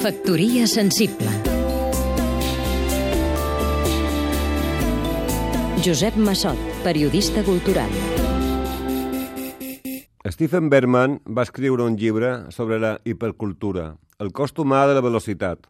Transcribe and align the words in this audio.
Factoria 0.00 0.66
sensible 0.66 1.28
Josep 5.84 6.16
Massot, 6.16 6.56
periodista 6.82 7.42
cultural 7.44 7.90
Stephen 10.24 10.70
Berman 10.72 11.18
va 11.28 11.44
escriure 11.44 11.84
un 11.84 11.98
llibre 12.00 12.50
sobre 12.50 12.78
la 12.80 12.94
hipercultura, 13.04 13.98
el 14.16 14.32
cost 14.32 14.56
humà 14.56 14.86
de 14.88 14.96
la 14.96 15.04
velocitat, 15.04 15.68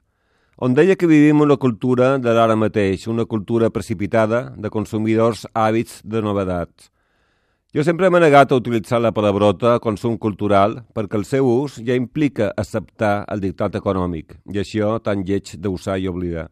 on 0.63 0.79
deia 0.79 0.95
que 0.95 1.11
vivim 1.11 1.43
una 1.43 1.59
cultura 1.59 2.13
de 2.23 2.31
l'ara 2.31 2.55
mateix, 2.55 3.09
una 3.11 3.27
cultura 3.27 3.75
precipitada 3.75 4.53
de 4.55 4.71
consumidors 4.71 5.49
hàbits 5.55 6.05
de 6.05 6.23
novetats. 6.23 6.93
Jo 7.71 7.85
sempre 7.87 8.09
m'he 8.11 8.19
negat 8.19 8.51
a 8.51 8.57
utilitzar 8.59 8.99
la 8.99 9.13
palabrota 9.15 9.77
consum 9.79 10.17
cultural 10.19 10.73
perquè 10.91 11.15
el 11.21 11.25
seu 11.29 11.47
ús 11.47 11.77
ja 11.87 11.95
implica 11.95 12.49
acceptar 12.59 13.13
el 13.31 13.39
dictat 13.45 13.77
econòmic 13.79 14.35
i 14.51 14.59
això 14.59 14.97
tan 14.99 15.23
lleig 15.29 15.53
d'usar 15.55 16.01
i 16.03 16.09
oblidar. 16.11 16.49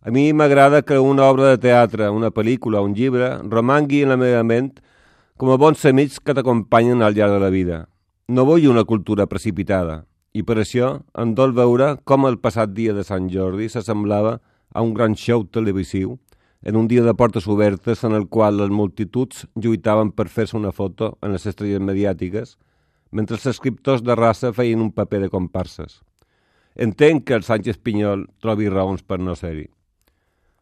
A 0.00 0.08
mi 0.08 0.32
m'agrada 0.32 0.80
que 0.80 0.96
una 0.96 1.26
obra 1.28 1.50
de 1.50 1.58
teatre, 1.60 2.08
una 2.08 2.30
pel·lícula, 2.32 2.80
un 2.80 2.94
llibre, 2.96 3.28
romangui 3.52 4.00
en 4.00 4.14
la 4.14 4.16
meva 4.16 4.40
ment 4.40 4.70
com 5.36 5.52
a 5.52 5.58
bons 5.60 5.84
amics 5.84 6.16
que 6.24 6.32
t'acompanyen 6.32 7.04
al 7.04 7.12
llarg 7.12 7.36
de 7.36 7.44
la 7.44 7.52
vida. 7.52 7.82
No 8.32 8.48
vull 8.48 8.64
una 8.72 8.86
cultura 8.88 9.28
precipitada, 9.28 10.06
i 10.32 10.40
per 10.40 10.56
això 10.62 11.02
em 11.20 11.36
dol 11.36 11.52
veure 11.52 11.98
com 12.08 12.24
el 12.24 12.40
passat 12.40 12.72
dia 12.72 12.96
de 12.96 13.04
Sant 13.04 13.28
Jordi 13.28 13.68
s'assemblava 13.68 14.38
a 14.72 14.80
un 14.80 14.96
gran 14.96 15.12
show 15.12 15.44
televisiu 15.44 16.16
en 16.62 16.76
un 16.76 16.88
dia 16.88 17.02
de 17.02 17.14
portes 17.14 17.46
obertes 17.48 18.04
en 18.04 18.12
el 18.12 18.28
qual 18.28 18.58
les 18.58 18.68
multituds 18.68 19.46
lluitaven 19.54 20.12
per 20.12 20.28
fer-se 20.28 20.56
una 20.58 20.72
foto 20.72 21.16
en 21.24 21.32
les 21.32 21.46
estrelles 21.48 21.80
mediàtiques, 21.80 22.58
mentre 23.10 23.38
els 23.38 23.46
escriptors 23.48 24.04
de 24.04 24.14
raça 24.14 24.52
feien 24.52 24.82
un 24.84 24.92
paper 24.92 25.22
de 25.24 25.30
comparses. 25.32 26.00
Entenc 26.76 27.24
que 27.26 27.34
el 27.34 27.42
Sánchez 27.42 27.80
Pinyol 27.80 28.28
trobi 28.40 28.68
raons 28.68 29.02
per 29.02 29.18
no 29.18 29.34
ser-hi. 29.34 29.66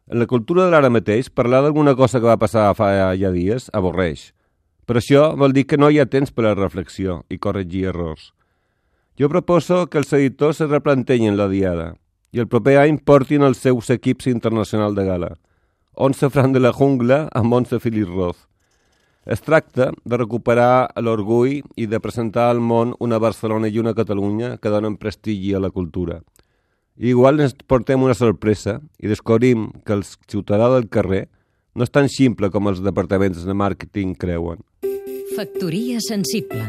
En 0.09 0.17
la 0.17 0.25
cultura 0.25 0.65
de 0.65 0.71
l'ara 0.71 0.89
mateix, 0.89 1.29
parlar 1.29 1.61
d'alguna 1.61 1.93
cosa 1.95 2.19
que 2.19 2.31
va 2.31 2.39
passar 2.41 2.71
fa 2.73 3.13
ja 3.19 3.29
dies 3.31 3.69
avorreix. 3.73 4.31
Per 4.87 4.97
això 4.97 5.35
vol 5.37 5.53
dir 5.53 5.67
que 5.69 5.77
no 5.77 5.91
hi 5.91 5.99
ha 5.99 6.09
temps 6.09 6.31
per 6.31 6.45
a 6.45 6.47
la 6.47 6.57
reflexió 6.57 7.21
i 7.29 7.37
corregir 7.37 7.91
errors. 7.91 8.31
Jo 9.19 9.29
proposo 9.29 9.85
que 9.85 9.99
els 9.99 10.13
editors 10.13 10.57
se 10.57 10.65
replanteñin 10.65 11.37
la 11.37 11.49
diada 11.51 11.93
i 12.31 12.39
el 12.39 12.47
proper 12.47 12.79
any 12.79 12.97
portin 12.97 13.43
els 13.43 13.59
seus 13.61 13.89
equips 13.93 14.31
internacional 14.31 14.95
de 14.95 15.05
gala– 15.05 15.31
11 15.99 16.29
Fran 16.29 16.53
de 16.53 16.61
la 16.63 16.71
Jungla 16.71 17.25
amb 17.35 17.53
11 17.53 17.81
Philip 17.83 18.07
Roth. 18.07 18.45
Es 19.27 19.41
tracta 19.43 19.89
de 19.91 20.17
recuperar 20.17 20.87
l'orgull 21.03 21.57
i 21.75 21.87
de 21.91 21.99
presentar 21.99 22.45
al 22.47 22.61
món 22.63 22.93
una 23.03 23.19
Barcelona 23.19 23.67
i 23.67 23.81
una 23.83 23.93
Catalunya 23.97 24.53
que 24.63 24.71
donen 24.71 24.95
prestigi 24.95 25.51
a 25.53 25.59
la 25.59 25.73
cultura. 25.75 26.21
I 26.95 27.11
igual 27.11 27.43
ens 27.43 27.57
portem 27.67 27.99
una 27.99 28.15
sorpresa 28.15 28.77
i 28.95 29.11
descobrim 29.11 29.67
que 29.83 29.97
el 29.99 30.05
ciutadà 30.07 30.71
del 30.71 30.87
carrer 30.87 31.25
no 31.75 31.83
és 31.83 31.91
tan 31.91 32.07
simple 32.07 32.47
com 32.47 32.71
els 32.71 32.79
departaments 32.79 33.43
de 33.43 33.59
màrqueting 33.59 34.15
creuen. 34.15 34.63
Factoria 35.35 35.99
sensible 35.99 36.63